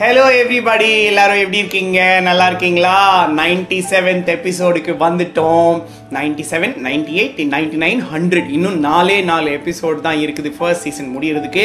[0.00, 2.96] Hello everybody எல்லாரும் எப்படி இருக்கீங்க நல்லா இருக்கீங்களா
[3.36, 5.76] நைன்டி செவன்த் எபிசோடுக்கு வந்துட்டோம்
[6.10, 11.08] ninety seven ninety eight ninety nine hundred இன்னும் நாலே நாலு எபிசோட் தான் இருக்குது ஃபர்ஸ்ட் சீசன்
[11.14, 11.64] முடிகிறதுக்கு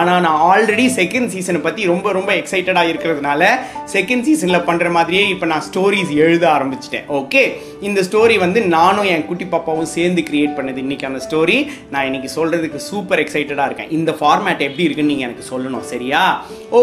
[0.00, 3.48] ஆனால் நான் ஆல்ரெடி செகண்ட் சீசனை பற்றி ரொம்ப ரொம்ப எக்ஸைட்டடாக இருக்கிறதுனால
[3.92, 7.44] செகண்ட் சீசனில் பண்ணுற மாதிரியே இப்போ நான் ஸ்டோரிஸ் எழுத ஆரம்பிச்சிட்டேன் ஓகே
[7.80, 11.58] இந்த ஸ்டோரி வந்து நானும் என் குட்டி பாப்பாவும் சேர்ந்து கிரியேட் பண்ணது அந்த ஸ்டோரி
[11.90, 16.24] நான் இன்னைக்கு சொல்கிறதுக்கு சூப்பர் எக்ஸைட்டடாக இருக்கேன் இந்த ஃபார்மேட் எப்படி இருக்குன்னு நீங்கள் எனக்கு சொல்லணும் சரியா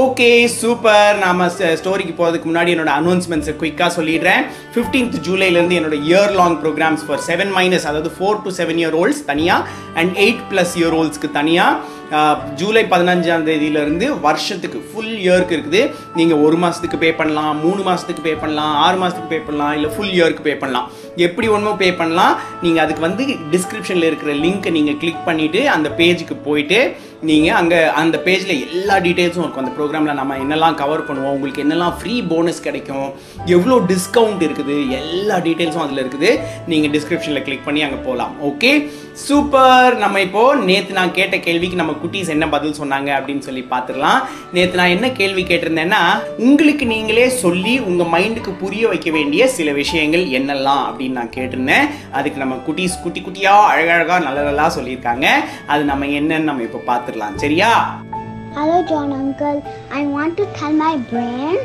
[0.00, 0.32] ஓகே
[0.56, 1.42] சூப்பர் சூப்பர் நாம்
[1.80, 7.52] ஸ்டோரிக்கு போகிறதுக்கு முன்னாடி என்னோட அனௌன்ஸ்மெண்ட்ஸை குயிக்காக சொல்லிடுறேன் ஃபிஃப்டீன்த் ஜூலைலேருந்து என்னோட year long programs for seven
[7.58, 11.98] minus அதாவது four to seven year olds தனியாக அண்ட் எயிட் ப்ளஸ் இயர் ஓல்ஸ்க்கு தனியாக
[12.56, 15.82] ஜூலை பதினஞ்சாம் தேதியிலேருந்து வருஷத்துக்கு ஃபுல் இயர்க்கு இருக்குது
[16.16, 20.16] நீங்கள் ஒரு மாதத்துக்கு பே பண்ணலாம் மூணு மாதத்துக்கு பே பண்ணலாம் ஆறு மாதத்துக்கு பே பண்ணலாம் இல்லை ஃபுல்
[20.16, 20.88] இயர்க்கு பே பண்ணலாம்
[21.20, 22.34] எப்படி ஒன்றுமோ பே பண்ணலாம்
[22.62, 26.80] நீங்கள் அதுக்கு வந்து டிஸ்கிரிப்ஷனில் இருக்கிற லிங்க்கை நீங்கள் கிளிக் பண்ணிவிட்டு அந்த பேஜுக்கு போயிட்டு
[27.22, 31.96] நீங்கள் அங்கே அந்த பேஜில் எல்லா டீட்டெயில்ஸும் இருக்கும் அந்த ப்ரோக்ராமில் நம்ம என்னெல்லாம் கவர் பண்ணுவோம் உங்களுக்கு என்னெல்லாம்
[32.00, 33.08] ஃப்ரீ போனஸ் கிடைக்கும்
[33.48, 36.30] எவ்வளோ டிஸ்கவுண்ட் இருக்குது எல்லா டீட்டெயில்ஸும் அதில் இருக்குது
[36.68, 38.72] நீங்கள் டிஸ்கிரிப்ஷனில் கிளிக் பண்ணி அங்கே போகலாம் ஓகே
[39.24, 44.20] சூப்பர் நம்ம இப்போ நேற்று நான் கேட்ட கேள்விக்கு நம்ம குட்டீஸ் என்ன பதில் சொன்னாங்க அப்படின்னு சொல்லி பார்த்துடலாம்
[44.54, 46.02] நேற்று நான் என்ன கேள்வி கேட்டிருந்தேன்னா
[46.40, 51.88] உங்களுக்கு நீங்களே சொல்லி உங்கள் மைண்டுக்கு புரிய வைக்க வேண்டிய சில விஷயங்கள் என்னெல்லாம் அப்படின்னு நான் கேட்டிருந்தேன்
[52.12, 55.28] அதுக்கு நம்ம குட்டீஸ் குட்டி குட்டியாக அழகழகாக நல்ல நல்லா சொல்லியிருக்காங்க
[55.68, 57.72] அது நம்ம என்னன்னு நம்ம இப்போ பார்த்துடலாம் சரியா
[58.54, 59.58] Hello John Uncle,
[59.92, 61.58] I want to tell my brain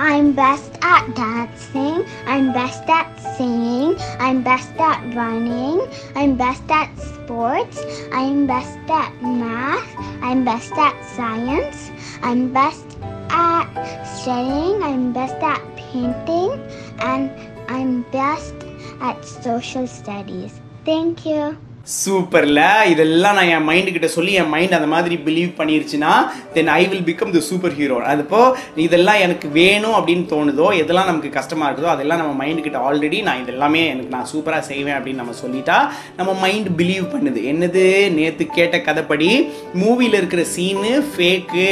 [0.00, 2.06] I'm best at dancing.
[2.24, 3.96] I'm best at singing.
[4.18, 5.86] I'm best at running.
[6.16, 7.84] I'm best at sports.
[8.10, 9.94] I'm best at math.
[10.22, 11.90] I'm best at science.
[12.22, 12.96] I'm best
[13.28, 13.68] at
[14.06, 14.82] studying.
[14.82, 16.52] I'm best at painting.
[17.00, 17.30] And
[17.68, 18.54] I'm best
[19.02, 20.62] at social studies.
[20.86, 21.58] Thank you.
[21.94, 22.58] சூப்பரில்
[22.90, 26.12] இதெல்லாம் நான் என் mind கிட்ட சொல்லி என் mind அந்த மாதிரி believe பண்ணிருச்சுன்னா
[26.54, 28.40] then I will become the super hero அதுப்போ
[28.84, 33.40] இதெல்லாம் எனக்கு வேணும் அப்படின்னு தோணுதோ எதெல்லாம் நமக்கு கஷ்டமாக இருக்குதோ அதெல்லாம் நம்ம மைண்ட் கிட்ட ஆல்ரெடி நான்
[33.42, 35.78] இதெல்லாமே எனக்கு நான் சூப்பராக செய்வேன் அப்படின்னு நம்ம சொல்லிட்டா
[36.16, 37.84] நம்ம மைண்ட் பிலீவ் பண்ணுது என்னது
[38.16, 39.30] நேற்று கேட்ட கதைப்படி
[39.80, 41.66] மூவியில் இருக்கிற சீனு ஃபேக்கு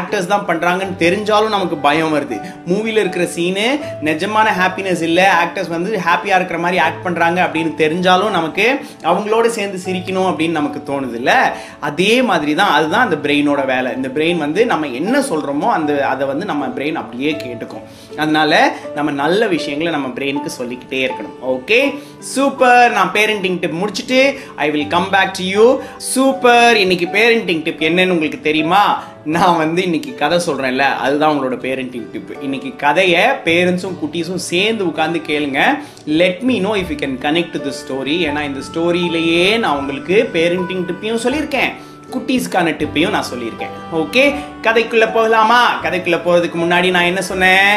[0.00, 2.38] ஆக்டர்ஸ் தான் பண்ணுறாங்கன்னு தெரிஞ்சாலும் நமக்கு பயம் வருது
[2.66, 3.66] மூவியில் இருக்கிற சீனு
[4.02, 8.66] நிஜமான ஹாப்பினஸ் இல்லை ஆக்டர்ஸ் வந்து ஹாப்பியாக இருக்கிற மாதிரி ஆக்ட் பண்ணுறாங்க அப்படின்னு தெரிஞ்சாலும் நமக்கு
[9.04, 11.38] அவங்களோட சேர்ந்து சேர்ந்து சிரிக்கணும் அப்படின்னு நமக்கு தோணுது இல்லை
[11.82, 16.26] அதே மாதிரி தான் அதுதான் அந்த பிரெயினோட வேலை இந்த பிரெயின் வந்து நம்ம என்ன சொல்கிறோமோ அந்த அதை
[16.26, 17.86] வந்து நம்ம பிரெயின் அப்படியே கேட்டுக்கும்
[18.16, 18.52] அதனால
[18.94, 21.80] நம்ம நல்ல விஷயங்களை நம்ம பிரெயினுக்கு சொல்லிக்கிட்டே இருக்கணும் ஓகே
[22.32, 24.20] சூப்பர் நான் பேரண்டிங் டிப் முடிச்சுட்டு
[24.58, 25.66] I will come back to you
[26.08, 28.84] super இன்னைக்கு பேரண்டிங் டிப் என்னன்னு உங்களுக்கு தெரியுமா
[29.26, 35.18] நான் வந்து இன்னைக்கு கதை சொல்கிறேன்ல அதுதான் உங்களோட பேரண்டிங் டிப் இன்னைக்கு கதையை பேரண்ட்ஸும் குட்டீஸும் சேர்ந்து உட்காந்து
[35.28, 35.60] கேளுங்க
[36.12, 40.84] let me know if you can connect the story ஏன்னா இந்த ஸ்டோரியிலேயே நான் உங்களுக்கு பேரண்டிங்
[40.88, 41.70] டிப்பையும் சொல்லியிருக்கேன்
[42.10, 44.24] குட்டீஸ்க்கான டிப்பையும் நான் சொல்லியிருக்கேன் ஓகே
[44.62, 47.70] கதைக்குள்ளே போகலாமா கதைக்குள்ளே போகிறதுக்கு முன்னாடி நான் என்ன சொன்னேன்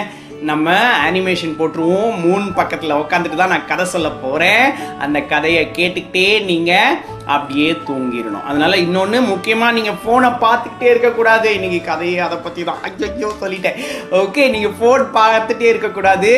[0.41, 0.69] நம்ம
[1.01, 4.65] அனிமேஷன் போட்டுருவோம் மூணு பக்கத்தில் உட்காந்துட்டு தான் நான் கதை சொல்ல போகிறேன்
[4.99, 6.97] அந்த கதையை கேட்டுக்கிட்டே நீங்கள்
[7.25, 13.31] அப்படியே தூங்கிடணும் அதனால் இன்னொன்று முக்கியமாக நீங்கள் ஃபோனை பார்த்துக்கிட்டே இருக்கக்கூடாது இன்றைக்கி கதையை அதை பற்றி தான் ஐயோ
[13.41, 13.79] சொல்லிட்டேன்
[14.15, 16.31] ஓகே நீங்கள் ஃபோன் பார்த்துட்டே இருக்கக்கூடாது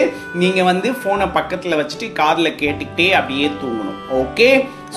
[0.35, 4.51] நீங்கள் வந்து ஃபோனை பக்கத்தில் வச்சுட்டு காதில் கேட்டுக்கிட்டே அப்படியே தூங்கணும் okay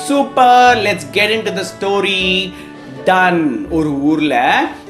[0.06, 2.20] super let's get into the story
[3.04, 3.42] ton
[3.70, 4.38] ஒரு ஊரில்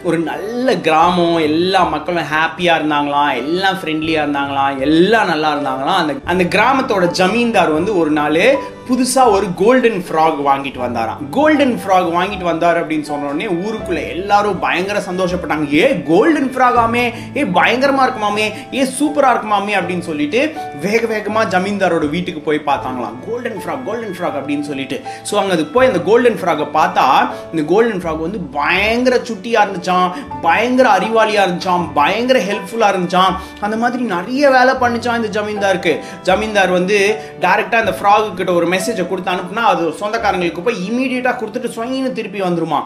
[0.02, 6.44] ஒரு நல்ல கிராமம் எல்லா மக்களும் ஹாப்பியாக இருந்தாங்களாம் எல்லாம் ஃப்ரெண்ட்லியாக இருந்தாங்களாம் எல்லாம் நல்லா இருந்தாங்களாம் அந்த அந்த
[6.54, 8.38] கிராமத்தோட ஜமீன்தார் வந்து ஒரு நாள்
[8.88, 14.98] புதுசாக ஒரு கோல்டன் ஃப்ராக் வாங்கிட்டு வந்தாராம் கோல்டன் ஃப்ராக் வாங்கிட்டு வந்தார் அப்படின்னு சொன்னோடனே ஊருக்குள்ளே எல்லாரும் பயங்கர
[15.00, 17.04] சந்தோஷப்பட்டாங்க ஏ கோல்டன் ஃப்ராகாமே
[17.36, 18.46] ஏ பயங்கரமாக இருக்குமாமே
[18.74, 20.40] ஏ சூப்பராக இருக்குமாமே அப்படின்னு சொல்லிட்டு
[20.80, 24.98] வேக வேகமாக ஜமீன்தாரோட வீட்டுக்கு போய் பார்த்தாங்களாம் கோல்டன் ஃப்ராக் கோல்டன் ஃப்ராக் அப்படின்னு சொல்லிட்டு
[25.30, 27.06] ஸோ அங்கே போய் அந்த கோல்டன் ஃப்ராகை பார்த்தா
[27.52, 33.34] இந்த கோல்டன் ஃப்ராக் வந்து பயங்கர சுட்டியாக இருந்துச்சு இருந்துச்சான் பயங்கர அறிவாளியாக இருந்துச்சான் பயங்கர ஹெல்ப்ஃபுல்லாக இருந்துச்சான்
[33.60, 35.92] அந்த மாதிரி நிறைய வேலை பண்ணிச்சான் இந்த ஜமீன்தாருக்கு
[36.22, 36.98] ஜமீன்தார் வந்து
[37.40, 42.42] டேரெக்டாக அந்த ஃப்ராகு கிட்ட ஒரு மெசேஜை கொடுத்து அனுப்புனா அது சொந்தக்காரங்களுக்கு போய் இமீடியட்டாக கொடுத்துட்டு சொயின்னு திருப்பி
[42.42, 42.80] வந்துருமா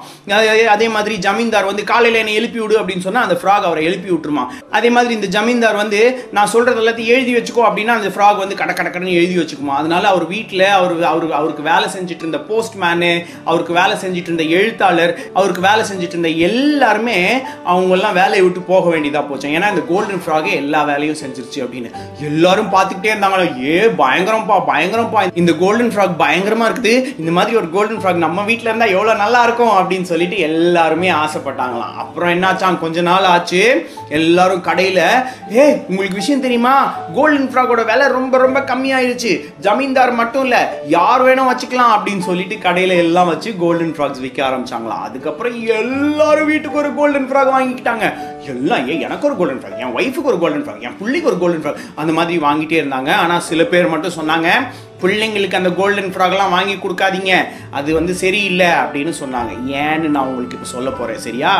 [0.72, 4.44] அதே மாதிரி ஜமீன்தார் வந்து காலையில் என்னை எழுப்பி விடு அப்படின்னு சொன்னால் அந்த ஃப்ராக் அவரை எழுப்பி விட்டுருமா
[4.70, 6.00] அதே மாதிரி இந்த ஜமீன்தார் வந்து
[6.32, 10.26] நான் சொல்கிறது எல்லாத்தையும் எழுதி வச்சுக்கோ அப்படின்னா அந்த ஃப்ராக் வந்து கட கடக்கடன்னு எழுதி வச்சுக்குமா அதனால அவர்
[10.26, 13.12] வீட்டில் அவர் அவர் அவருக்கு வேலை செஞ்சுட்டு இருந்த போஸ்ட்மேனு
[13.44, 17.16] அவருக்கு வேலை செஞ்சுட்டு இருந்த எழுத்தாளர் அவருக்கு வேலை செஞ்சுட்டு இருந்த எல்லாரும் எல்லாருமே
[17.68, 21.88] அவங்கெல்லாம் வேலையை விட்டு போக வேண்டியதாக போச்சு ஏன்னா இந்த கோல்டன் ஃப்ராகே எல்லா வேலையும் செஞ்சிருச்சு அப்படின்னு
[22.28, 27.14] எல்லாரும் பார்த்துக்கிட்டே இருந்தாங்களோ ஏ பயங்கரம்ப்பா பயங்கரம்ப்பா இந்த கோல்டன் ஃப்ராக் பயங்கரமாக இருக்குது
[27.18, 31.96] இந்த மாதிரி ஒரு கோல்டன் ஃப்ராக் நம்ம வீட்டில் இருந்தால் எவ்வளோ நல்லா இருக்கும் அப்படின்னு சொல்லிட்டு எல்லாருமே ஆசைப்பட்டாங்களாம்
[32.04, 33.62] அப்புறம் என்னாச்சான் கொஞ்ச நாள் ஆச்சு
[34.14, 35.02] எல்லாரும் கடையில்
[35.54, 36.74] ஏ உங்களுக்கு விஷயம் தெரியுமா
[37.16, 39.34] கோல்டன் ஃப்ராகோட விலை ரொம்ப ரொம்ப கம்மியாயிருச்சு
[39.66, 40.62] ஜமீன்தார் மட்டும் இல்லை
[40.90, 46.80] யார் வேணும் வச்சுக்கலாம் அப்படின்னு சொல்லிட்டு கடையில் எல்லாம் வச்சு கோல்டன் ஃப்ராக்ஸ் விற்க ஆரம்பிச்சாங்களாம் அதுக்கப்புறம் எல்லாரும் வீட்டுக்கு
[46.84, 48.06] ஒரு கோல்டன் ஃப்ராக் வாங்கிக்கிட்டாங்க
[48.52, 51.62] எல்லாம் ஏன் எனக்கு ஒரு கோல்டன் ஃப்ராக் என் ஒய்ஃபுக்கு ஒரு கோல்டன் ஃப்ராக் என் பிள்ளைக்கு ஒரு கோல்டன்
[51.62, 54.48] ஃப்ராக் அந்த மாதிரி வாங்கிட்டே இருந்தாங்க ஆனால் சில பேர் மட்டும் சொன்னாங்க
[55.00, 57.32] பிள்ளைங்களுக்கு அந்த கோல்டன் ஃப்ராக்லாம் வாங்கி கொடுக்காதீங்க
[57.70, 59.52] அது வந்து சரியில்லை அப்படின்னு சொன்னாங்க
[59.82, 61.52] ஏன்னு நான் உங்களுக்கு இப்போ சொல்ல போகிறேன் சரியா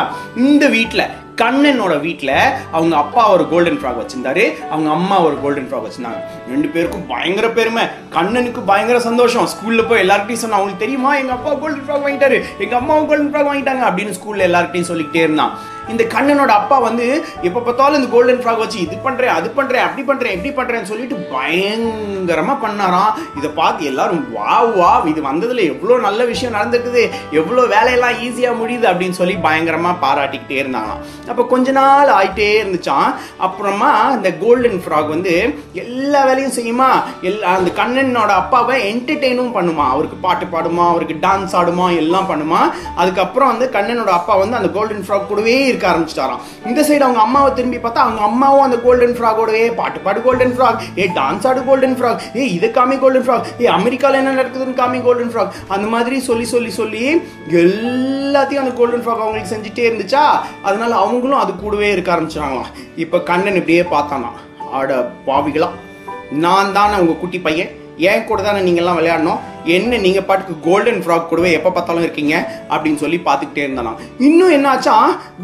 [0.43, 1.05] இந்த வீட்டில்
[1.37, 2.33] கண்ணனோட வீட்டில்
[2.71, 6.21] அவங்க அப்பா ஒரு கோல்டன் ஃப்ராக் வச்சிருந்தாரு அவங்க அம்மா ஒரு கோல்டன் ஃப்ராக் வச்சிருந்தாங்க
[6.49, 7.83] ரெண்டு பேருக்கும் பயங்கர பெருமை
[8.09, 12.79] கண்ணனுக்கு பயங்கர சந்தோஷம் ஸ்கூலில் போய் எல்லாருக்கிட்டையும் சொன்னாங்க அவங்களுக்கு தெரியுமா எங்கள் அப்பா கோல்டன் ஃப்ராக் வாங்கிட்டாரு எங்கள்
[12.79, 15.55] அம்மாவும் கோல்டன் ஃப்ராக் வாங்கிட்டாங்க அப்படின்னு ஸ்கூலில் எல்லாருக்கிட்டையும் சொல்லிக்கிட்டே இருந்தான்
[15.89, 17.05] இந்த கண்ணனோட அப்பா வந்து
[17.41, 21.17] எப்போ பார்த்தாலும் இந்த கோல்டன் ஃப்ராக் வச்சு இது பண்ணுறேன் அது பண்ணுறேன் அப்படி பண்ணுறேன் எப்படி பண்ணுறேன்னு சொல்லிட்டு
[21.33, 27.03] பயங்கரமாக பண்ணாராம் இதை பார்த்து எல்லாரும் வா வா இது வந்ததில் எவ்வளோ நல்ல விஷயம் நடந்திருக்குது
[27.31, 33.09] எவ்வளோ வேலையெல்லாம் ஈஸியாக முடியுது அப்படின்னு சொல்லி பயங்கரமாக பாராட்டிக்கிட்டே இருந்தாங்களாம் அப்போ கொஞ்ச நாள் ஆயிட்டே இருந்துச்சான்
[33.39, 35.33] அப்புறமா இந்த கோல்டன் ஃப்ராக் வந்து
[35.81, 36.89] எல்லா வேலையும் செய்யுமா
[37.23, 42.61] எல்லா அந்த கண்ணனோட அப்பாவை என்டர்டெயினும் பண்ணுமா அவருக்கு பாட்டு பாடுமா அவருக்கு டான்ஸ் ஆடுமா எல்லாம் பண்ணுமா
[42.99, 47.51] அதுக்கப்புறம் வந்து கண்ணனோட அப்பா வந்து அந்த கோல்டன் ஃப்ராக் கூடவே இருக்க ஆரம்பிச்சிட்டாராம் இந்த சைடு அவங்க அம்மாவை
[47.55, 51.97] திரும்பி பார்த்தா அவங்க அம்மாவும் அந்த கோல்டன் ஃப்ராகோடவே பாட்டு பாடு கோல்டன் ஃப்ராக் ஏ டான்ஸ் ஆடு கோல்டன்
[51.97, 56.19] ஃப்ராக் ஏ இது காமி கோல்டன் ஃப்ராக் ஏ அமெரிக்காவில் என்ன நடக்குதுன்னு காமி கோல்டன் ஃப்ராக் அந்த மாதிரி
[56.27, 57.03] சொல்லி சொல்லி சொல்லி
[57.61, 60.23] எல்லாத்தையும் அந்த கோல்டன் ஃப்ராக் அவங்களுக்கு செஞ்சுட்டே இருந்துச்சா
[60.63, 62.71] அதனால அவங்க அவங்களும் அது கூடவே இருக்க ஆரம்பிச்சாங்களாம்
[62.95, 64.29] இப்போ கண்ணன் இப்படியே பார்த்தானா
[64.71, 64.93] ஆட
[65.27, 65.69] பாவிகளா
[66.39, 67.71] நான் தானே உங்கள் குட்டி பையன்
[68.03, 72.33] ஏன் கூட தானே நீங்கள்லாம் விளையாடணும் என்ன நீங்கள் பாட்டுக்கு கோல்டன் ஃப்ராக் கூடவே எப்போ பார்த்தாலும் இருக்கீங்க
[72.69, 73.97] அப்படின்னு சொல்லி பார்த்துக்கிட்டே இருந்தாலாம்
[74.19, 74.95] இன்னும் என்னாச்சா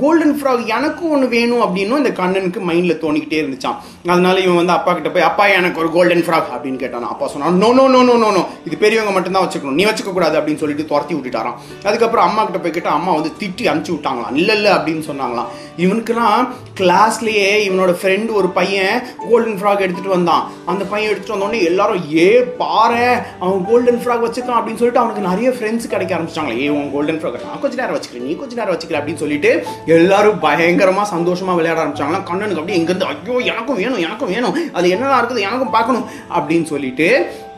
[0.01, 3.77] கோல்டன் ஃப்ராக் எனக்கும் ஒன்று வேணும் அப்படின்னும் இந்த கண்ணனுக்கு மைண்டில் தோணிக்கிட்டே இருந்துச்சான்
[4.07, 7.57] அதனால இவன் வந்து அப்பா கிட்ட போய் அப்பா எனக்கு ஒரு கோல்டன் ஃப்ராக் அப்படின்னு கேட்டானா அப்பா சொன்னான்
[7.57, 10.89] no no no no no no இது பெரியவங்க மட்டும்தான் வச்சுக்கணும் நீ வச்சுக்க கூடாது அப்படின்னு சொல்லிட்டு
[10.89, 11.57] துரத்தி விட்டுட்டாராம்
[11.83, 15.51] அதுக்கப்புறம் அம்மா கிட்ட போய் கேட்டா அம்மா வந்து திட்டி அனுப்பிச்சு விட்டாங்களாம் இல்லை இல்ல அப்படின்னு சொன்னாங்களாம்
[15.81, 16.41] இவனுக்குலாம்
[16.81, 18.95] கிளாஸ்லயே இவனோட ஃப்ரெண்டு ஒரு பையன்
[19.23, 22.27] கோல்டன் ஃப்ராக் எடுத்துகிட்டு வந்தான் அந்த பையன் எடுத்துகிட்டு வந்தோடனே எல்லாரும் ஏ
[22.57, 23.03] பாரு
[23.39, 27.19] அவன் கோல்டன் ஃப்ராக் ஃப்ராக் வச்சுக்கலாம் அப்படின்னு சொல்லிட்டு அவனுக்கு நிறைய ஃப்ரெண்ட்ஸ் கிடைக்க ஆரம்பிச்சிட்டாங்களே ஏ உன் கோல்டன்
[27.19, 29.51] ஃப்ராக் நான் கொஞ்ச நேரம் வச்சுக்கிறேன் நீ கொஞ்ச நேரம் வச்சுக்கிற அப்படின்னு சொல்லிட்டு
[29.95, 35.21] எல்லாரும் பயங்கரமாக சந்தோஷமாக விளையாட ஆரம்பிச்சாங்களா கண்ணனுக்கு அப்படியே எங்கேருந்து ஐயோ எனக்கும் வேணும் எனக்கும் வேணும் அது என்னதான்
[35.21, 36.05] இருக்குது எனக்கும் பார்க்கணும்
[36.35, 37.07] அப்படின்னு சொல்லிட்டு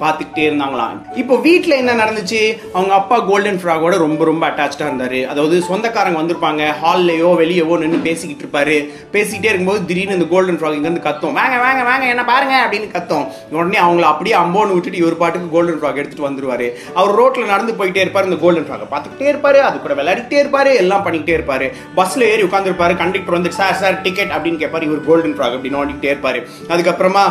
[0.00, 2.42] பார்த்துக்கிட்டே இருந்தாங்களாம் இப்போ வீட்டில் என்ன நடந்துச்சு
[2.74, 8.44] அவங்க அப்பா கோல்டன் ஃப்ராகோட ரொம்ப ரொம்ப அட்டாச்சாக இருந்தார் அதாவது சொந்தக்காரங்க வந்திருப்பாங்க ஹால்லையோ வெளியவோ நின்று பேசிக்கிட்டு
[8.46, 8.78] இருப்பாரு
[9.14, 13.26] பேசிக்கிட்டே இருக்கும்போது திடீர்னு இந்த கோல்டன் ஃப்ராக் இங்கேருந்து கத்தும் வாங்க வாங்க வாங்க என்ன பாருங்க அப்படின்னு கத்தோம்
[13.54, 16.66] உடனே அவங்கள அப்படியே அம்போன்னு விட்டுட்டு இவர் பாட்டுக்கு கோல்டன் ஃப்ராக் எடுத்துகிட்டு வந்துருவார்
[16.96, 21.06] அவர் ரோட்டில் நடந்து போயிட்டே இருப்பார் இந்த கோல்டன் ஃப்ராகை பார்த்துக்கிட்டே இருப்பார் அது கூட விளையாடிட்டே இருப்பார் எல்லாம்
[21.06, 21.68] பண்ணிக்கிட்டே இருப்பார்
[21.96, 26.14] பஸ்ஸில் ஏறி உட்காந்துருப்பாரு கண்டக்டர் வந்து சார் சார் டிக்கெட் அப்படின்னு கேட்பார் இவர் கோல்டன் ஃப்ராக் அப்படின்னு ஓடிக்கிட்டே
[26.14, 26.40] இருப்பார்
[26.70, 27.26] அதுக்கப்புறமா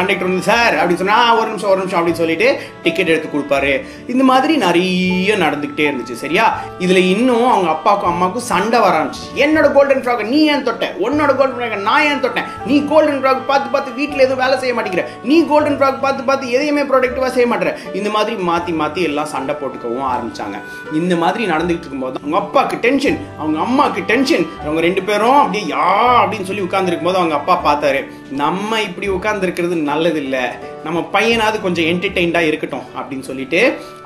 [0.00, 2.48] கண்டக்டர் வந்து சார் அப்படின்னு சொன்னால் ஒரு நிமிஷம் ஒரு நிமிஷம் அப்படின்னு சொல்லிட்டு
[2.82, 3.72] டிக்கெட் எடுத்து கொடுப்பாரு
[4.08, 6.44] இந்த மாதிரி நிறைய நடந்துகிட்டே இருந்துச்சு சரியா
[6.80, 11.30] இதுல இன்னும் அவங்க அப்பாவுக்கும் அம்மாவுக்கும் சண்டை வர ஆரம்பிச்சு என்னோட கோல்டன் ஃப்ராக் நீ ஏன் தொட்ட உன்னோட
[11.38, 15.04] கோல்டன் ஃப்ராக் நான் ஏன் தொட்டேன் நீ கோல்டன் ஃபிராக் பார்த்து பார்த்து வீட்டில் எதுவும் வேலை செய்ய மாட்டேங்கிற
[15.24, 19.56] நீ கோல்டன் ஃபிராக் பார்த்து பார்த்து எதையுமே ப்ரொடக்டிவாக செய்ய மாட்டேற இந்த மாதிரி மாற்றி மாற்றி எல்லாம் சண்டை
[19.56, 20.58] போட்டுக்கவும் ஆரம்பிச்சாங்க
[20.94, 25.86] இந்த மாதிரி நடந்துகிட்டு இருக்கும்போது அவங்க அப்பாவுக்கு டென்ஷன் அவங்க அம்மாவுக்கு டென்ஷன் அவங்க ரெண்டு பேரும் அப்படியே யா
[26.20, 28.00] அப்படின்னு சொல்லி உட்கார்ந்து போது அவங்க அப்பா பார்த்தாரு
[28.38, 30.44] நம்ம இப்படி உட்காந்துருக்கிறது நல்லதில்லை
[30.84, 33.60] நம்ம பையனாவது கொஞ்சம் என்டர்டெயின்டாக இருக்கட்டும் அப்படின்னு சொல்லிட்டு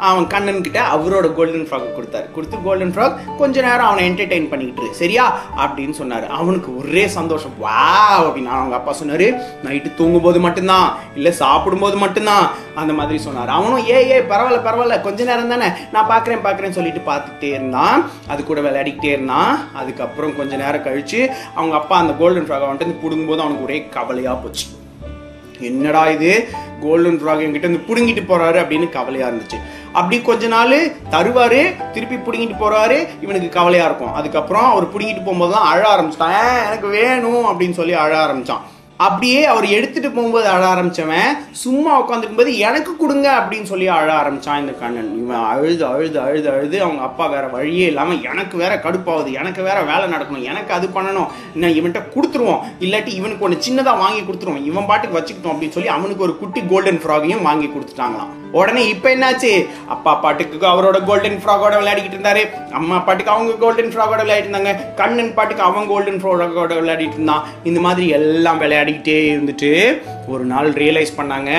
[0.00, 5.25] அவன் கண்ணன்கிட்ட அவரோட கோல்டன் ஃப்ராக் கொடுத்தாரு கொடுத்து கோல்டன் ஃப்ராக் கொஞ்ச நேரம் அவனை என்டர்டெயின் பண்ணிக்கிட்டு சரியா
[5.56, 7.79] அப்படின்னு சொன்னார் அவனுக்கு ஒரே சந்தோஷம் வா
[8.19, 9.26] அப்படின்னு அவங்க அப்பா சொன்னார்
[9.64, 10.88] நைட்டு தூங்கும்போது மட்டும்தான்
[11.14, 12.47] இல்லை சாப்பிடும்போது மட்டும்தான்
[12.75, 17.03] அந்த மாதிரி சொன்னார் அவனும் ஏ ஏ பரவாயில்ல பரவாயில்ல கொஞ்ச நேரம் தானே நான் பார்க்குறேன் பார்க்குறேன்னு சொல்லிட்டு
[17.06, 17.99] பார்த்துட்டே இருந்தான்
[18.29, 19.53] அது கூட விளையாடிக்கிட்டே இருந்தான்
[19.75, 21.20] அதுக்கப்புறம் கொஞ்ச நேரம் கழித்து
[21.55, 24.66] அவங்க அப்பா அந்த கோல்டன் ஃப்ராக் அவன்ட்டு பிடுங்கும்போது அவனுக்கு ஒரே கவலையாக போச்சு
[25.62, 26.33] என்னடா இது
[26.83, 29.59] கோல்டன் ராக் என்கிட்ட இருந்து பிடுங்கிட்டு போறாரு அப்படின்னு கவலையா இருந்துச்சு
[29.92, 30.76] அப்படி கொஞ்ச நாள்
[31.11, 31.62] தருவாரு
[31.95, 36.37] திருப்பி பிடுங்கிட்டு போறாரு இவனுக்கு கவலையா இருக்கும் அதுக்கப்புறம் அவர் பிடுங்கிட்டு போகும்போது தான் அழ ஆரம்பிச்சிட்டான்
[36.66, 38.64] எனக்கு வேணும் அப்படின்னு சொல்லி அழ ஆரம்பிச்சான்
[39.02, 41.31] அப்படியே அவர் எடுத்துட்டு போகும்போது அழ ஆரம்பிச்சவன்
[41.61, 46.49] சும்மா உட்காந்துருக்கும் போது எனக்கு கொடுங்க அப்படின்னு சொல்லி அழ ஆரம்பிச்சான் இந்த கண்ணன் இவன் அழுது அழுது அழுது
[46.50, 50.88] அழுது அவங்க அப்பா வேற வழியே இல்லாமல் எனக்கு வேற கடுப்பாகுது எனக்கு வேற வேலை நடக்கணும் எனக்கு அது
[50.90, 51.33] பண்ணணும்
[51.54, 56.26] நான் இவன்கிட்ட கொடுத்துருவோம் இல்லாட்டி இவனுக்கு ஒன்று சின்னதாக வாங்கி கொடுத்துருவோம் இவன் பாட்டுக்கு வச்சுக்கிட்டோம் அப்படின்னு சொல்லி அவனுக்கு
[56.28, 59.52] ஒரு குட்டி கோல்டன் ஃப்ராகையும் வாங்கி கொடுத்துட்டாங்களாம் உடனே இப்போ என்னாச்சு
[59.88, 62.42] அப்பா பாட்டுக்கு அவரோட கோல்டன் ஃப்ராகோட விளையாடிக்கிட்டு இருந்தாரு
[62.73, 67.81] அம்மா பாட்டுக்கு அவங்க கோல்டன் ஃப்ராகோட விளையாடிட்டு இருந்தாங்க கண்ணன் பாட்டுக்கு அவன் கோல்டன் ஃப்ராகோட விளையாடிட்டு இருந்தான் இந்த
[67.81, 69.71] மாதிரி எல்லாம் விளையாடிக்கிட்டே இருந்துட்டு
[70.28, 71.50] ஒரு நாள் ரியலைஸ் பண்ணாங்க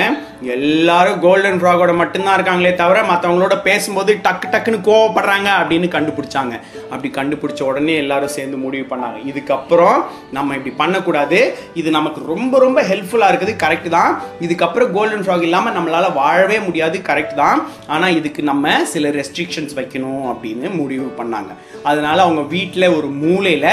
[0.54, 6.54] எல்லாரும் கோல்டன் ஃப்ராகோட மட்டும்தான் இருக்காங்களே தவிர மற்றவங்களோட பேசும்போது டக்கு டக்குன்னு கோவப்படுறாங்க அப்படின்னு கண்டுபிடிச்சாங்க
[6.90, 9.98] அப்படி கண்டுபிடிச்ச உடனே எல்லாரும் சேர்ந்து முடிவு பண்ணாங்க இதுக்கப்புறம்
[10.32, 11.40] நம்ம இப்படி பண்ணக்கூடாது
[11.74, 14.12] இது நமக்கு ரொம்ப ரொம்ப ஹெல்ப்ஃபுல்லாக இருக்குது கரெக்டு தான்
[14.40, 17.60] இதுக்கப்புறம் கோல்டன் ஃப்ராக் இல்லாமல் நம்மளால் வாழவே முடியாது கரெக்ட் தான்
[17.88, 18.62] ஆனால் இதுக்கு நம்ம
[18.84, 21.52] சில ரெஸ்ட்ரிக்ஷன்ஸ் வைக்கணும் அப்படின்னு முடிவு பண்ணாங்க
[21.84, 23.70] அதனால் அவங்க வீட்டில் ஒரு மூலையில்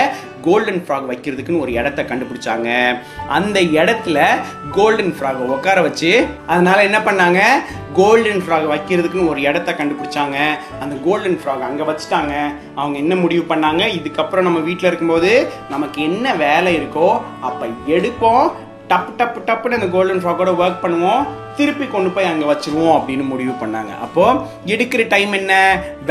[0.41, 2.69] கோல்டன் ஃப்ராக் வைக்கிறதுக்குன்னு ஒரு இடத்த கண்டுபிடிச்சாங்க
[3.29, 4.19] அந்த இடத்துல
[4.71, 6.11] கோல்டன் ஃப்ராகை உட்கார வச்சு
[6.47, 7.41] அதனால் என்ன பண்ணாங்க
[7.93, 10.37] கோல்டன் ஃப்ராக் வைக்கிறதுக்குன்னு ஒரு இடத்த கண்டுபிடிச்சாங்க
[10.79, 12.33] அந்த கோல்டன் ஃப்ராக் அங்கே வச்சுட்டாங்க
[12.75, 15.31] அவங்க என்ன முடிவு பண்ணாங்க இதுக்கப்புறம் நம்ம வீட்டில் இருக்கும்போது
[15.69, 17.09] நமக்கு என்ன வேலை இருக்கோ
[17.41, 17.67] அப்போ
[17.87, 18.45] எடுப்போம்
[18.87, 21.21] டப்பு டப்பு டப்புன்னு அந்த கோல்டன் ஃப்ராக்கோட ஒர்க் பண்ணுவோம்
[21.55, 24.41] திருப்பி கொண்டு போய் அங்கே வச்சுருவோம் அப்படின்னு முடிவு பண்ணாங்க அப்போது
[24.73, 25.53] எடுக்கிற டைம் என்ன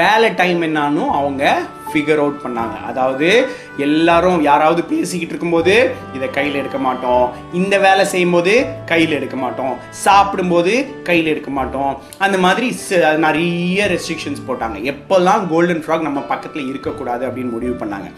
[0.00, 1.43] வேலை டைம் என்னான்னு அவங்க
[1.87, 3.29] ஃபிகர் அவுட் பண்ணாங்க அதாவது
[3.81, 5.75] எல்லாரும் யாராவது பேசிக்கிட்டு இருக்கும்போது
[6.17, 7.25] இதை கையில் எடுக்க மாட்டோம்
[7.61, 8.55] இந்த வேலை செய்யும்போது
[8.87, 10.73] கையில் எடுக்க மாட்டோம் சாப்பிடும்போது
[11.05, 11.93] கையில் எடுக்க மாட்டோம்
[12.21, 12.69] அந்த மாதிரி
[13.25, 18.09] நிறைய ரெஸ்ட்ரிக்ஷன்ஸ் போட்டாங்க எப்போல்லாம் கோல்டன் ஃப்ராக் நம்ம பக்கத்தில் இருக்கக்கூடாது அப்படின்னு முடிவு பண்ணாங்க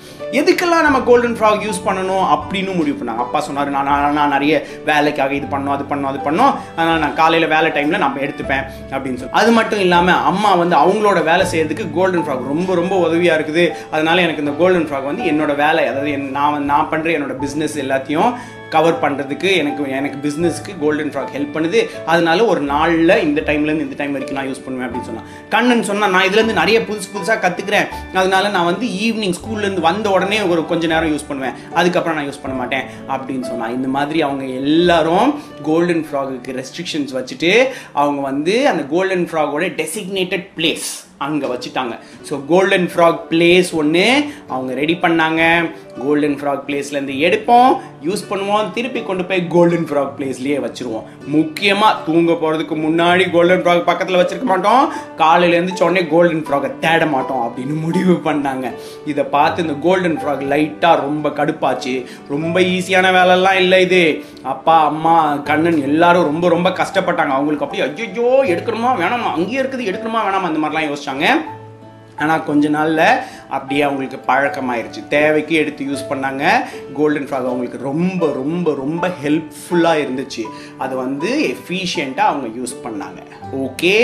[0.33, 3.91] எதுக்கெல்லாம் நம்ம கோல்டன் ஃப்ராக் யூஸ் பண்ணணும் அப்படின்னு முடிவு பண்ணாங்க அப்பா சொன்னார் நான்
[4.13, 4.55] நான் நிறைய
[4.87, 8.65] வேலைக்காக இது பண்ணோம் அது பண்ணோம் அது பண்ணோம் அதனால் நான் காலையில் வேலை டைமில் நம்ம எடுத்துப்பேன்
[8.93, 13.39] அப்படின்னு சொல்லி அது மட்டும் இல்லாமல் அம்மா வந்து அவங்களோட வேலை செய்யறதுக்கு கோல்டன் ஃப்ராக் ரொம்ப ரொம்ப உதவியாக
[13.39, 17.09] இருக்குது அதனால் எனக்கு இந்த கோல்டன் ஃப்ராக் வந்து என்னோட என்னோடய வேலை அதாவது என் நான் நான் பண்ணுற
[17.15, 18.33] என்னோடய பிஸ்னஸ் எல்லாத்தையும்
[18.73, 21.81] கவர் பண்ணுறதுக்கு எனக்கு எனக்கு பிஸ்னஸ்க்கு கோல்டன் ஃப்ராக் ஹெல்ப் பண்ணுது
[22.07, 26.13] அதனால ஒரு நாளில் இந்த டைம்லேருந்து இந்த டைம் வரைக்கும் நான் யூஸ் பண்ணுவேன் அப்படின்னு சொன்னால் கண்ணன் சொன்னால்
[26.15, 27.91] நான் இதுலேருந்து நிறைய புதுசு புதுசாக கற்றுக்கிறேன்
[28.15, 32.43] அதனால நான் வந்து ஈவினிங் ஸ்கூல்லேருந்து வந்த உடனே ஒரு கொஞ்சம் நேரம் யூஸ் பண்ணுவேன் அதுக்கப்புறம் நான் யூஸ்
[32.43, 35.31] பண்ண மாட்டேன் அப்படின்னு சொன்னால் இந்த மாதிரி அவங்க எல்லாரும்
[35.63, 37.53] கோல்டன் ஃப்ராகுக்கு ரெஸ்ட்ரிக்ஷன்ஸ் வச்சுட்டு
[37.95, 40.91] அவங்க வந்து அந்த கோல்டன் ஃப்ராகோட டெசிக்னேட்டட் பிளேஸ்
[41.25, 41.95] அங்கே வச்சுட்டாங்க
[42.29, 44.05] ஸோ கோல்டன் ஃப்ராக் பிளேஸ் ஒன்று
[44.49, 45.43] அவங்க ரெடி பண்ணாங்க
[46.01, 47.71] கோல்டன் ஃப்ராக் பிளேஸ்லேருந்து எடுப்போம்
[48.03, 51.05] யூஸ் பண்ணுவோம் திருப்பி கொண்டு போய் கோல்டன் ஃப்ராக் பிளேஸ்லேயே வச்சுருவோம்
[51.35, 54.85] முக்கியமாக தூங்க போகிறதுக்கு முன்னாடி கோல்டன் ஃப்ராக் பக்கத்தில் வச்சுருக்க மாட்டோம்
[55.19, 58.67] காலையிலேருந்து சொன்னே கோல்டன் ஃப்ராகை தேட மாட்டோம் அப்படின்னு முடிவு பண்ணாங்க
[59.07, 61.95] இதை பார்த்து இந்த கோல்டன் ஃப்ராக் லைட்டாக ரொம்ப கடுப்பாச்சு
[62.29, 64.03] ரொம்ப ஈஸியான வேலைலாம் இல்லை இது
[64.53, 65.15] அப்பா அம்மா
[65.43, 70.61] கண்ணன் எல்லாரும் ரொம்ப ரொம்ப கஷ்டப்பட்டாங்க அவங்களுக்கு அப்படியே ஐயோ எடுக்கணுமா வேணாமா அங்கேயே இருக்குது எடுக்கணுமா வேணாமா அந்த
[70.61, 71.51] மாதிரிலாம் யோசிச்சாங்க ஆரம்பித்தாங்க
[72.19, 73.07] ஆனால் கொஞ்ச நாளில்
[73.49, 76.45] அப்படியே அவங்களுக்கு பழக்கமாயிருச்சு தேவைக்கு எடுத்து யூஸ் பண்ணாங்க
[76.95, 80.43] கோல்டன் ஃப்ளாக் அவங்களுக்கு ரொம்ப ரொம்ப ரொம்ப ஹெல்ப்ஃபுல்லாக இருந்துச்சு
[80.79, 83.23] அது வந்து எஃபிஷியண்ட்டாக அவங்க யூஸ் பண்ணாங்க
[83.61, 83.95] ஓகே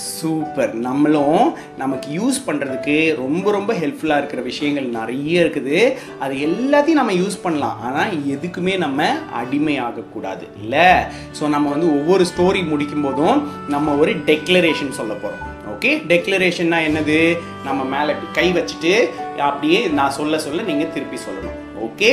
[0.00, 1.44] சூப்பர் நம்மளும்
[1.78, 5.78] நமக்கு யூஸ் பண்ணுறதுக்கு ரொம்ப ரொம்ப ஹெல்ப்ஃபுல்லாக இருக்கிற விஷயங்கள் நிறைய இருக்குது
[6.20, 9.08] அது எல்லாத்தையும் நம்ம யூஸ் பண்ணலாம் ஆனால் எதுக்குமே நம்ம
[9.36, 10.88] அடிமை ஆகக்கூடாது இல்லை
[11.38, 13.38] ஸோ நம்ம வந்து ஒவ்வொரு ஸ்டோரி முடிக்கும் போதும்
[13.68, 15.49] நம்ம ஒரு டெக்ளரேஷன் சொல்ல போகிறோம்
[15.82, 17.14] ஓகே டெக்ளரேஷன்னா என்னது
[17.64, 18.90] நம்ம மேலே இப்படி கை வச்சுட்டு
[19.44, 22.10] அப்படியே நான் சொல்ல சொல்ல நீங்கள் திருப்பி சொல்லணும் ஓகே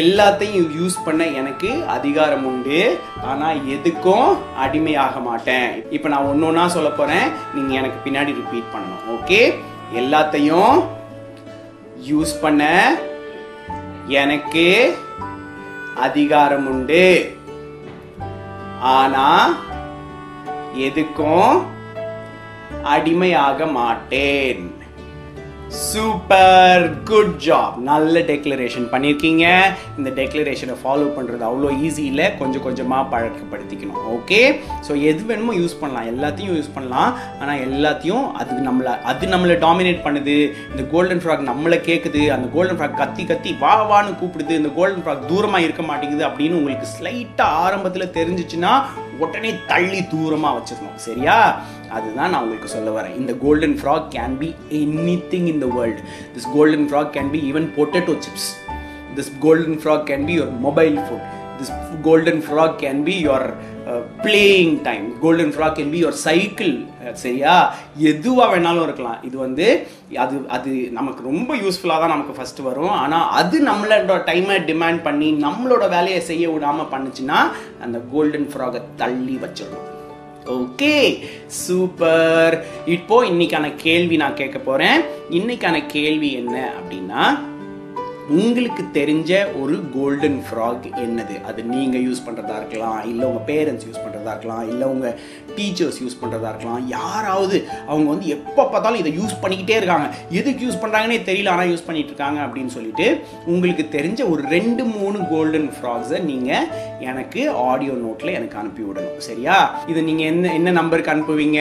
[0.00, 2.80] எல்லாத்தையும் யூஸ் பண்ண எனக்கு அதிகாரம் உண்டு
[3.24, 4.26] ஆனால் எதுக்கும்
[4.56, 5.70] அடிமையாக மாட்டேன்
[5.90, 9.40] இப்போ நான் ஒன்று ஒன்றா சொல்ல போகிறேன் நீங்கள் எனக்கு பின்னாடி ரிப்பீட் பண்ணணும் ஓகே
[9.94, 10.76] எல்லாத்தையும்
[12.02, 12.62] யூஸ் பண்ண
[14.16, 14.66] எனக்கு
[16.00, 17.02] அதிகாரம் உண்டு
[18.92, 19.56] ஆனால்
[20.82, 21.50] எதுக்கும்
[22.88, 24.64] அடிமையாக மாட்டேன்
[25.78, 29.44] சூப்பர் குட் ஜாப் நல்ல டெக்ளரேஷன் பண்ணியிருக்கீங்க
[29.98, 34.40] இந்த டெக்ளரேஷனை ஃபாலோ பண்ணுறது அவ்வளோ ஈஸியில் கொஞ்சம் கொஞ்சமாக பழக்கப்படுத்திக்கணும் ஓகே
[34.88, 37.10] ஸோ எது வேணுமோ யூஸ் பண்ணலாம் எல்லாத்தையும் யூஸ் பண்ணலாம்
[37.40, 40.36] ஆனால் எல்லாத்தையும் அது நம்மளை அது நம்மளை டாமினேட் பண்ணுது
[40.70, 45.04] இந்த கோல்டன் ஃப்ராக் நம்மளை கேட்குது அந்த கோல்டன் ஃப்ராக் கத்தி கத்தி வா வான்னு கூப்பிடுது இந்த கோல்டன்
[45.04, 48.72] ஃப்ராக் தூரமாக இருக்க மாட்டேங்குது அப்படின்னு உங்களுக்கு ஸ்லைட்டாக ஆரம்பத்தில் தெரிஞ்சிச்சுன்னா
[49.18, 51.36] உடனே தள்ளி தூரமாக வச்சிடணும் சரியா
[51.90, 54.50] அதுதான் நான் உங்களுக்கு சொல்ல வரேன் இந்த golden frog can be
[54.80, 56.02] anything in the world
[56.34, 58.50] this golden frog can be even potato chips
[59.16, 61.24] this golden frog can be your mobile phone
[61.58, 61.72] this
[62.02, 63.46] golden frog can be your
[64.24, 66.72] playing time golden frog can be your cycle
[67.14, 67.54] சரியா
[68.10, 69.66] எதுவாக வேணாலும் இருக்கலாம் இது வந்து
[70.18, 75.30] அது அது நமக்கு ரொம்ப யூஸ்ஃபுல்லாக தான் நமக்கு ஃபஸ்ட்டு வரும் ஆனால் அது நம்மளோட டைமை டிமாண்ட் பண்ணி
[75.46, 77.40] நம்மளோட வேலையை செய்ய விடாமல் பண்ணுச்சுன்னா
[77.82, 79.97] அந்த கோல்டன் ஃப்ராகை தள்ளி வச்சிடணும்
[80.48, 80.94] ஓகே
[81.62, 82.54] சூப்பர்
[82.86, 85.00] இப்போ இன்னைக்கான கேள்வி நான் கேட்க போறேன்
[85.30, 87.22] இன்னைக்கான கேள்வி என்ன அப்படின்னா
[88.30, 89.30] உங்களுக்கு தெரிஞ்ச
[89.60, 94.66] ஒரு கோல்டன் ஃப்ராக் என்னது அது நீங்கள் யூஸ் பண்ணுறதா இருக்கலாம் இல்லை உங்கள் பேரண்ட்ஸ் யூஸ் பண்ணுறதா இருக்கலாம்
[94.68, 95.14] இல்லை உங்கள்
[95.56, 97.56] டீச்சர்ஸ் யூஸ் பண்ணுறதா இருக்கலாம் யாராவது
[97.86, 100.08] அவங்க வந்து எப்போ பார்த்தாலும் இதை யூஸ் பண்ணிக்கிட்டே இருக்காங்க
[100.32, 103.08] எதுக்கு யூஸ் பண்ணுறாங்கன்னே தெரியல ஆனால் யூஸ் பண்ணிகிட்டு இருக்காங்க அப்படின்னு சொல்லிட்டு
[103.46, 106.68] உங்களுக்கு தெரிஞ்ச ஒரு ரெண்டு மூணு கோல்டன் ஃப்ராக்ஸை நீங்கள்
[107.02, 109.58] எனக்கு ஆடியோ நோட்டில் எனக்கு அனுப்பி விடணும் சரியா
[109.86, 111.60] இதை நீங்கள் என்ன என்ன நம்பருக்கு அனுப்புவீங்க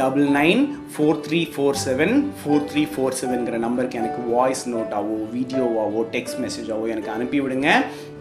[0.00, 0.62] double nine
[0.92, 6.86] four three four seven four three four செவன்கிற நம்பருக்கு எனக்கு வாய்ஸ் நோட்டாவோ வீடியோவாவோ டெக்ஸ்ட் மெசேஜாவோ
[6.88, 7.68] எனக்கு அனுப்பிவிடுங்க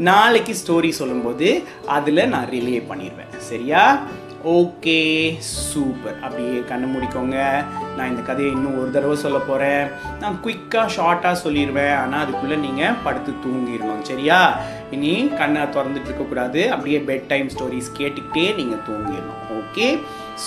[0.03, 1.49] நாளைக்கு ஸ்டோரி சொல்லும்போது
[1.91, 3.83] அதில் நான் ரிலே பண்ணிடுவேன் சரியா
[4.53, 4.97] ஓகே
[5.49, 7.37] சூப்பர் அப்படியே கண்ணு முடிக்கோங்க
[7.97, 9.83] நான் இந்த கதையை இன்னும் ஒரு தடவை சொல்ல போகிறேன்
[10.21, 14.39] நான் குயிக்காக ஷார்ட்டாக சொல்லிடுவேன் ஆனால் அதுக்குள்ளே நீங்கள் படுத்து தூங்கிடணும் சரியா
[14.91, 19.87] இனி கண்ணை திறந்துட்டு இருக்கக்கூடாது அப்படியே பெட் டைம் ஸ்டோரிஸ் கேட்டுக்கிட்டே நீங்கள் தூங்கிடணும் ஓகே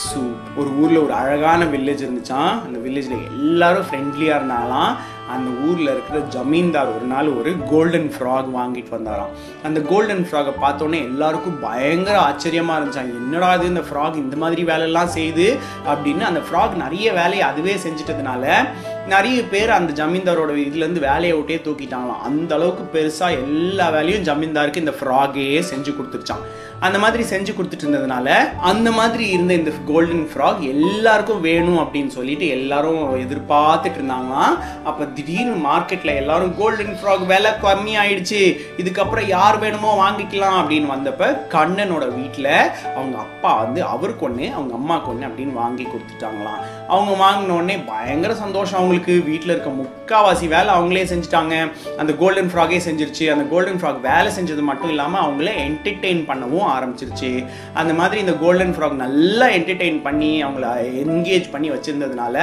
[0.00, 4.90] சூப் ஒரு ஊரில் ஒரு அழகான வில்லேஜ் இருந்துச்சான் அந்த வில்லேஜில் எல்லாரும் ஃப்ரெண்ட்லியாக இருந்தாலாம்
[5.28, 9.32] அந்த ஊரில் இருக்கிற ஜமீன்தார் ஒரு நாள் ஒரு கோல்டன் ஃப்ராக் வாங்கிட்டு வந்தாராம்
[9.62, 15.14] அந்த கோல்டன் ஃப்ராகை பார்த்தோன்னே எல்லாருக்கும் பயங்கர ஆச்சரியமாக இருந்துச்சாங்க என்னடா இது இந்த ஃப்ராக் இந்த மாதிரி வேலையெல்லாம்
[15.16, 15.48] செய்யுது
[15.86, 18.44] அப்படின்னு அந்த ஃப்ராக் நிறைய வேலையை அதுவே செஞ்சிட்டதுனால
[19.08, 24.94] நிறைய பேர் அந்த ஜமீன்தாரோட இதுலேருந்து வேலையை விட்டே தூக்கிட்டாங்களாம் அந்த அளவுக்கு பெருசாக எல்லா வேலையும் ஜமீன்தாருக்கு இந்த
[25.00, 26.44] ஃப்ராகே செஞ்சு கொடுத்துருச்சான்
[26.80, 28.28] அந்த மாதிரி செஞ்சு கொடுத்துட்டு இருந்ததுனால
[28.62, 34.54] அந்த மாதிரி இருந்த இந்த கோல்டன் ஃப்ராக் எல்லாருக்கும் வேணும் அப்படின்னு சொல்லிட்டு எல்லாரும் எதிர்பார்த்துட்டு இருந்தாங்களாம்
[34.84, 38.40] அப்போ திடீர்னு மார்க்கெட்டில் எல்லாரும் கோல்டன் ஃப்ராக் விலை கம்மி ஆயிடுச்சு
[38.78, 42.52] இதுக்கப்புறம் யார் வேணுமோ வாங்கிக்கலாம் அப்படின்னு வந்தப்ப கண்ணனோட வீட்டில்
[42.92, 46.60] அவங்க அப்பா வந்து அவர் கொண்டு அவங்க அம்மா கொண்டு அப்படின்னு வாங்கி கொடுத்துட்டாங்களாம்
[46.88, 51.54] அவங்க வாங்கினோடனே பயங்கர சந்தோஷம் அவங்களுக்கு வீட்டில் இருக்க முக்காவாசி வேலை அவங்களே செஞ்சுட்டாங்க
[51.98, 56.74] அந்த கோல்டன் ஃப்ராகே செஞ்சிருச்சு அந்த கோல்டன் ஃப்ராக் வேலை செஞ்சது மட்டும் இல்லாமல் அவங்கள என்டர்டெயின் பண்ணவும் ஷோவும்
[56.74, 57.30] ஆரம்பிச்சிருச்சு
[57.74, 60.66] அந்த மாதிரி இந்த கோல்டன் ஃப்ராக் நல்லா என்டர்டெயின் பண்ணி அவங்கள
[61.04, 62.36] என்கேஜ் பண்ணி வச்சுருந்ததுனால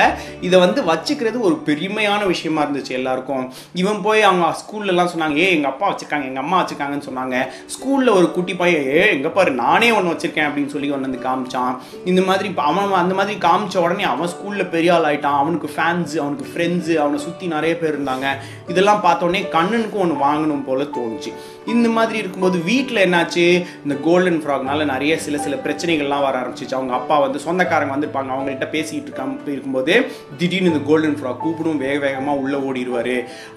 [0.41, 3.45] இதை வந்து வச்சுக்கிறது ஒரு பெருமையான விஷயமா இருந்துச்சு எல்லாருக்கும்
[3.81, 7.35] இவன் போய் அவங்க ஸ்கூல்லலாம் சொன்னாங்க ஏ எங்கள் அப்பா வச்சுருக்காங்க எங்கள் அம்மா வச்சுருக்காங்கன்னு சொன்னாங்க
[7.75, 11.73] ஸ்கூலில் ஒரு குட்டி பையன் ஏ எங்கள் பாரு நானே ஒன்று வச்சுருக்கேன் அப்படின்னு சொல்லி ஒன்று வந்து காமிச்சான்
[12.05, 16.47] இந்த மாதிரி அவன் அந்த மாதிரி காமிச்ச உடனே அவன் ஸ்கூலில் பெரிய ஆள் ஆகிட்டான் அவனுக்கு ஃபேன்ஸு அவனுக்கு
[16.51, 18.27] ஃப்ரெண்ட்ஸு அவனை சுற்றி நிறைய பேர் இருந்தாங்க
[18.67, 21.31] இதெல்லாம் பார்த்தோன்னே கண்ணனுக்கும் ஒன்று வாங்கணும் போல் தோணுச்சு
[21.65, 23.43] இந்த மாதிரி இருக்கும்போது வீட்டில் என்னாச்சு
[23.83, 28.67] இந்த கோல்டன் ஃப்ராக்னால நிறைய சில சில பிரச்சனைகள்லாம் வர ஆரம்பிச்சிச்சு அவங்க அப்பா வந்து சொந்தக்காரங்க வந்திருப்பாங்க அவங்கள்ட்ட
[28.69, 29.93] பேசிக்கிட்டு இருக்க இருக்கும்போது
[30.37, 33.15] திடீர்னு இந்த கோல்டன் ஃப்ராக் கூப்பிடும் வேக வேகமாக உள்ளே ஓடிடுவார்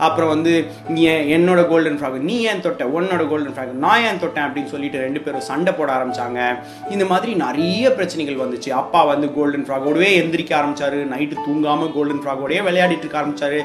[0.00, 0.52] அப்புறம் வந்து
[0.88, 1.02] நீ
[1.36, 5.20] என்னோட கோல்டன் ஃப்ராக் நீ ஏன் தொட்ட உன்னோட கோல்டன் ஃப்ராக் நான் ஏன் தொட்டேன் அப்படின்னு சொல்லிட்டு ரெண்டு
[5.20, 6.40] பேரும் சண்டை போட ஆரம்பித்தாங்க
[6.90, 12.62] இந்த மாதிரி நிறைய பிரச்சனைகள் வந்துச்சு அப்பா வந்து கோல்டன் ஃப்ராகோடவே எந்திரிக்க ஆரம்பித்தார் நைட்டு தூங்காமல் கோல்டன் ஃப்ராகோடையே
[12.62, 13.58] விளையாடிட்டு இருக்க ஆரம்பித்தார்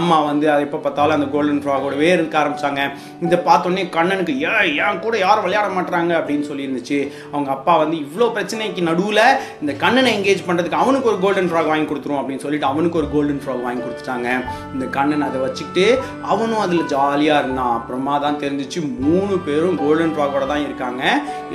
[0.00, 2.82] அம்மா வந்து அதை எப்போ பார்த்தாலும் அந்த கோல்டன் ஃப்ராகோடவே இருக்க ஆரம்பித்தாங்க
[3.20, 6.98] இதை பார்த்தோன்னே கண்ணனுக்கு ஏன் என் கூட யாரும் விளையாட மாட்டாங்க அப்படின்னு சொல்லியிருந்துச்சு
[7.32, 9.22] அவங்க அப்பா வந்து இவ்வளோ பிரச்சனைக்கு நடுவில்
[9.60, 13.42] இந்த கண்ணனை என்கேஜ் பண்ணுறதுக்கு அவனுக்கு ஒரு கோல்டன் ஃப்ராக் வாங்கி கொடுத்துருவோம் அப்படின்னு சொல்லிட்டு அவனுக்கு ஒரு கோல்டன்
[13.42, 14.28] ஃப்ராக் வாங்கி கொடுத்துட்டாங்க
[14.74, 15.86] இந்த கண்ணன் அதை வச்சுக்கிட்டு
[16.28, 21.02] அவனும் அதில் ஜாலியாக இருந்தான் அப்புறமா தான் தெரிஞ்சிச்சு மூணு பேரும் கோல்டன் ஃப்ராக்கோட தான் இருக்காங்க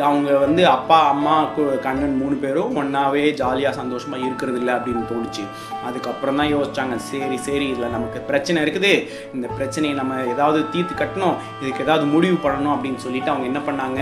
[0.04, 1.36] அவங்க வந்து அப்பா அம்மா
[1.84, 5.44] கண்ணன் மூணு பேரும் ஒன்றாவே ஜாலியாக சந்தோஷமாக இருக்கிறது இல்லை அப்படின்னு தோணுச்சு
[5.86, 8.92] அதுக்கப்புறம் தான் யோசிச்சாங்க சரி சரி இதில் நமக்கு பிரச்சனை இருக்குது
[9.34, 13.62] இந்த பிரச்சனையை நம்ம ஏதாவது தீர்த்து கட்டணும் இதுக்கு ஏதாவது முடி முடிவு பண்ணணும் அப்படின்னு சொல்லிட்டு அவங்க என்ன
[13.66, 14.02] பண்ணாங்க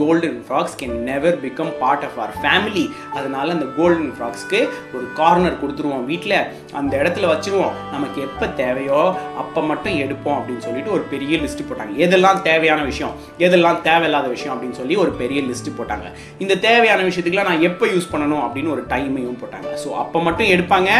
[0.00, 2.82] golden frogs can never become part of our family
[3.14, 4.58] அதனால அந்த கோல்டன் ஃப்ராக்ஸ்க்கு
[4.94, 6.36] ஒரு கார்னர் கொடுத்துருவோம் வீட்டில்
[6.72, 9.00] அந்த இடத்துல வச்சுருவோம் நமக்கு எப்போ தேவையோ
[9.42, 13.14] அப்போ மட்டும் எடுப்போம் அப்படின்னு சொல்லிட்டு ஒரு பெரிய லிஸ்ட் போட்டாங்க எதெல்லாம் தேவையான விஷயம்
[13.38, 16.08] எதெல்லாம் தேவையில்லாத விஷயம் அப்படின்னு சொல்லி ஒரு பெரிய லிஸ்ட் போட்டாங்க
[16.38, 20.90] இந்த தேவையான விஷயத்துக்குலாம் நான் எப்போ யூஸ் பண்ணணும் அப்படின்னு ஒரு டைமையும் போட்டாங்க ஸோ அப்போ மட்டும் எடுப்பாங்க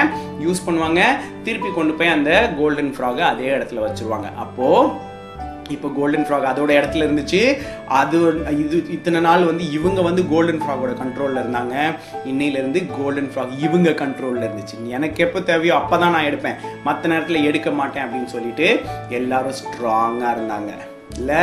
[0.41, 1.03] யூஸ் பண்ணுவாங்க
[1.43, 5.13] திருப்பி கொண்டு போய் அந்த கோல்டன் ஃப்ராகை அதே இடத்துல வச்சுருவாங்க அப்போது
[5.71, 7.41] இப்போ கோல்டன் ஃப்ராக் அதோட இடத்துல இருந்துச்சு
[7.89, 8.19] அது
[8.59, 11.77] இது இத்தனை நாள் வந்து இவங்க வந்து கோல்டன் ஃப்ராகோட கண்ட்ரோலில் இருந்தாங்க
[12.25, 17.47] இன்னையிலேருந்து கோல்டன் ஃப்ராக் இவங்க கண்ட்ரோலில் இருந்துச்சு எனக்கு எப்போ தேவையோ அப்போ தான் நான் எடுப்பேன் மற்ற நேரத்தில்
[17.47, 18.69] எடுக்க மாட்டேன் அப்படின்னு சொல்லிட்டு
[19.11, 20.73] எல்லாரும் ஸ்ட்ராங்காக இருந்தாங்க
[21.17, 21.43] இல்லை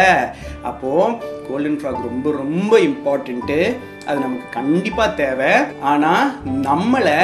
[0.61, 3.59] அப்போது கோல்டன் ஃப்ராக் ரொம்ப ரொம்ப இம்பார்ட்டண்ட்டு
[4.07, 5.51] அது நமக்கு கண்டிப்பாக தேவை
[5.81, 6.31] ஆனால்
[6.61, 7.19] நம்மளை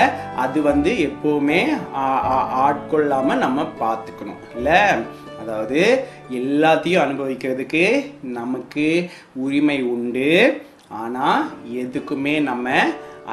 [0.35, 1.61] அது வந்து எப்போவுமே
[2.65, 4.81] ஆட்கொள்ளாமல் நம்ம பார்த்துக்கணும் இல்லை
[5.41, 5.79] அதாவது
[6.31, 8.05] எல்லாத்தையும் அனுபவிக்கிறதுக்கு
[8.31, 9.09] நமக்கு
[9.35, 10.61] உரிமை உண்டு
[10.89, 11.43] ஆனால்
[11.73, 12.79] எதுக்குமே நம்ம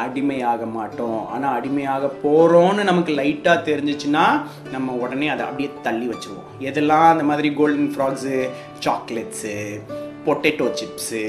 [0.00, 4.24] அடிமையாக மாட்டோம் ஆனால் அடிமையாக போகிறோன்னு நமக்கு லைட்டாக தெரிஞ்சிச்சுன்னா
[4.72, 8.48] நம்ம உடனே அதை அப்படியே தள்ளி வச்சுருவோம் எதெல்லாம் அந்த மாதிரி golden frogs
[8.84, 9.56] chocolates
[10.26, 11.24] potato chips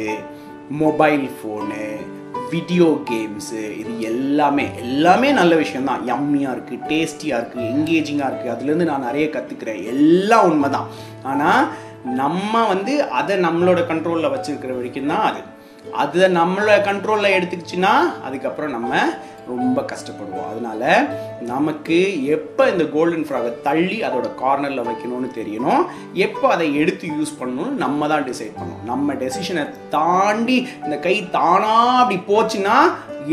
[0.70, 1.84] mobile phone
[2.52, 9.08] video games இது எல்லாமே எல்லாமே நல்ல விஷயந்தான் யம்மியாக இருக்குது டேஸ்டியாக இருக்குது எங்கேஜிங்காக இருக்குது அதுலேருந்து நான்
[9.10, 10.90] நிறைய கற்றுக்கிறேன் எல்லாம் உண்மை தான்
[11.24, 11.66] ஆனால்
[12.16, 15.42] நம்ம வந்து அதை நம்மளோட கண்ட்ரோலில் வச்சுருக்கிற வரைக்கும் தான் அது
[15.98, 17.94] அதை நம்மளோட கண்ட்ரோலில் எடுத்துக்கிச்சுன்னா
[18.26, 18.92] அதுக்கப்புறம் நம்ம
[19.48, 20.84] ரொம்ப கஷ்டப்படுவோம் அதனால
[21.46, 21.98] நமக்கு
[22.30, 25.84] எப்போ இந்த கோல்டன் ஃப்ராகை தள்ளி அதோட கார்னரில் வைக்கணும்னு தெரியணும்
[26.20, 31.98] எப்போ அதை எடுத்து யூஸ் பண்ணணும்னு நம்ம தான் டிசைட் பண்ணணும் நம்ம டெசிஷனை தாண்டி இந்த கை தானாக
[31.98, 32.78] அப்படி போச்சுன்னா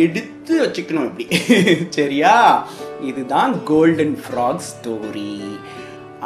[0.00, 1.26] எடுத்து வச்சுக்கணும் இப்படி
[1.96, 2.34] சரியா
[3.04, 5.32] இதுதான் கோல்டன் ஃப்ராக் ஸ்டோரி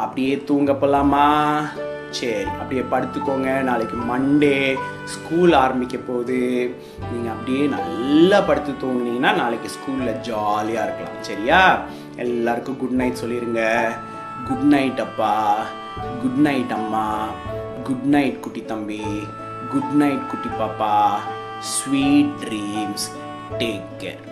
[0.00, 1.27] அப்படியே தூங்கப்படலாமா
[2.11, 4.77] சரி அப்படியே படுத்துக்கோங்க நாளைக்கு மண்டே
[5.05, 6.39] ஸ்கூல் ஆரம்பிக்க போகுது
[7.11, 11.61] நீங்கள் அப்படியே நல்லா படுத்து தூங்குனீங்கன்னா நாளைக்கு ஸ்கூலில் ஜாலியாக இருக்கலாம் சரியா
[12.17, 13.63] எல்லாருக்கும் குட் நைட் சொல்லிடுங்க
[14.47, 15.33] குட் நைட் அப்பா
[16.21, 17.05] குட் நைட் அம்மா
[17.83, 19.03] குட் நைட் குட்டி தம்பி
[19.73, 20.93] குட் நைட் குட்டி பாப்பா
[21.75, 23.07] sweet dreams
[23.59, 24.32] take care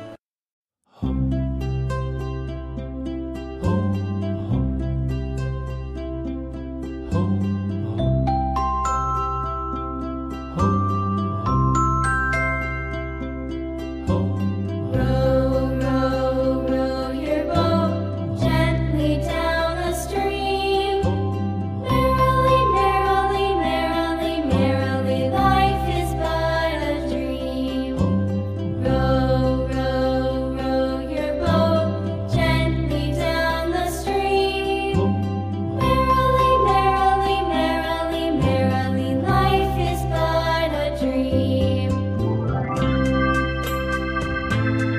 [44.65, 44.94] you